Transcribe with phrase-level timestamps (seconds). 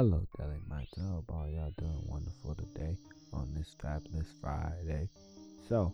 [0.00, 0.88] Hello, Daily Max.
[0.96, 2.96] I hope all y'all doing wonderful today
[3.34, 5.10] on this fabulous Friday.
[5.68, 5.92] So,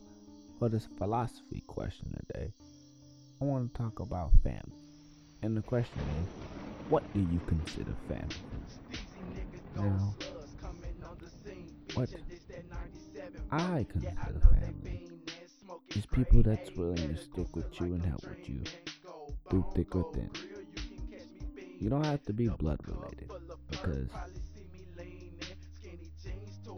[0.61, 2.53] for this philosophy question today,
[3.43, 4.79] I want to talk about family.
[5.43, 6.29] And the question is,
[6.89, 8.37] what do you consider family?
[9.75, 10.15] Now,
[11.95, 12.09] what
[13.51, 15.09] I consider family
[15.97, 18.63] is people that's willing to stick with you and help with you
[19.51, 20.31] through thick or thin.
[21.81, 23.31] You don't have to be blood related
[23.71, 24.09] because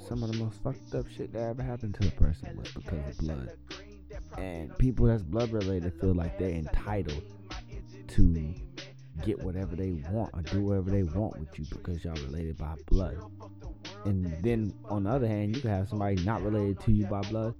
[0.09, 3.09] some of the most fucked up shit that ever happened to a person was because
[3.09, 3.51] of blood.
[4.39, 7.23] And people that's blood related feel like they're entitled
[8.09, 8.55] to
[9.25, 12.75] get whatever they want or do whatever they want with you because y'all related by
[12.87, 13.19] blood.
[14.05, 17.21] And then on the other hand, you can have somebody not related to you by
[17.23, 17.55] blood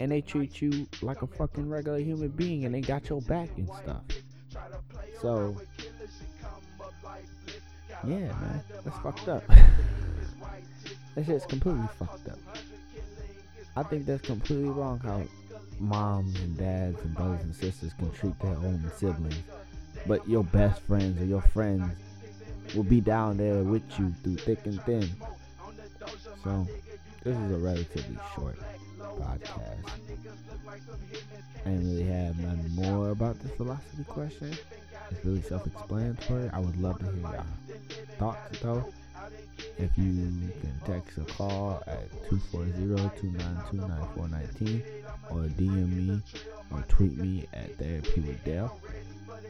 [0.00, 3.48] and they treat you like a fucking regular human being and they got your back
[3.56, 4.02] and stuff.
[5.20, 5.56] So,
[8.06, 9.44] yeah, man, that's fucked up.
[11.14, 12.38] that shit's completely fucked up.
[13.76, 15.22] I think that's completely wrong how
[15.78, 19.42] moms and dads and brothers and sisters can treat their own siblings,
[20.06, 21.92] but your best friends or your friends
[22.74, 25.08] will be down there with you through thick and thin.
[26.44, 26.66] So,
[27.24, 28.58] this is a relatively short
[28.98, 29.90] podcast.
[31.64, 34.56] I didn't really have nothing more about this philosophy question.
[35.10, 36.50] It's really self-explanatory.
[36.52, 37.44] I would love to hear your
[38.18, 38.84] thoughts though.
[39.76, 44.82] If you can text or call at 240-292-9419
[45.30, 46.22] or DM me
[46.72, 48.76] or tweet me at therapy with Dale.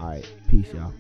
[0.00, 0.92] Alright, peace y'all.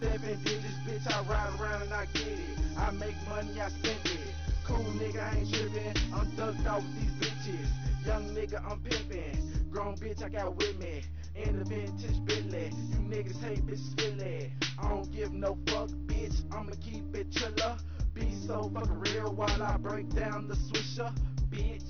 [0.00, 2.58] Seven digits, bitch, I ride around and I get it.
[2.76, 4.34] I make money, I spend it.
[4.64, 5.96] Cool nigga, I ain't tripping.
[6.12, 7.68] I'm thugged out with these bitches.
[8.06, 9.52] Young nigga, I'm pimping.
[9.70, 11.02] Grown bitch, I got with me.
[11.36, 12.70] In the vintage Bentley.
[13.22, 14.50] Niggas hate bitches.
[14.80, 16.42] I don't give no fuck, bitch.
[16.52, 17.76] I'ma keep it chiller.
[18.14, 21.14] Be so fucking real while I break down the swisher,
[21.48, 21.81] bitch.